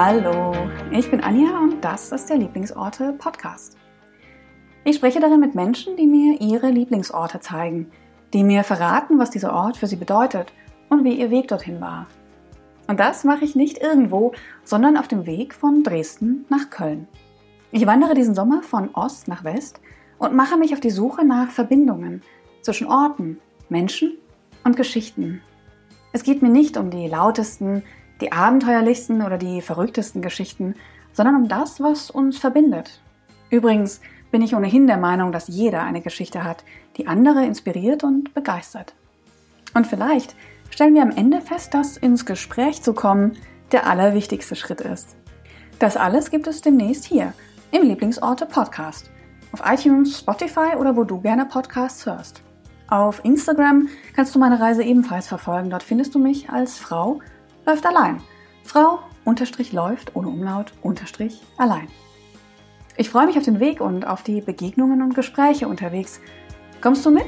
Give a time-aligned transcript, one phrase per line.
[0.00, 0.54] Hallo,
[0.92, 3.76] ich bin Anja und das ist der Lieblingsorte Podcast.
[4.84, 7.90] Ich spreche darin mit Menschen, die mir ihre Lieblingsorte zeigen,
[8.32, 10.52] die mir verraten, was dieser Ort für sie bedeutet
[10.88, 12.06] und wie ihr Weg dorthin war.
[12.86, 17.08] Und das mache ich nicht irgendwo, sondern auf dem Weg von Dresden nach Köln.
[17.72, 19.80] Ich wandere diesen Sommer von Ost nach West
[20.18, 22.22] und mache mich auf die Suche nach Verbindungen
[22.62, 24.16] zwischen Orten, Menschen
[24.62, 25.42] und Geschichten.
[26.12, 27.82] Es geht mir nicht um die lautesten,
[28.20, 30.74] die abenteuerlichsten oder die verrücktesten Geschichten,
[31.12, 33.00] sondern um das, was uns verbindet.
[33.50, 36.64] Übrigens bin ich ohnehin der Meinung, dass jeder eine Geschichte hat,
[36.96, 38.94] die andere inspiriert und begeistert.
[39.74, 40.34] Und vielleicht
[40.70, 43.36] stellen wir am Ende fest, dass ins Gespräch zu kommen
[43.72, 45.16] der allerwichtigste Schritt ist.
[45.78, 47.32] Das alles gibt es demnächst hier
[47.70, 49.10] im Lieblingsorte Podcast.
[49.52, 52.42] Auf iTunes, Spotify oder wo du gerne Podcasts hörst.
[52.88, 55.70] Auf Instagram kannst du meine Reise ebenfalls verfolgen.
[55.70, 57.20] Dort findest du mich als Frau
[57.68, 58.20] läuft allein.
[58.64, 61.88] Frau unterstrich läuft ohne Umlaut unterstrich allein.
[62.96, 66.20] Ich freue mich auf den Weg und auf die Begegnungen und Gespräche unterwegs.
[66.80, 67.26] Kommst du mit?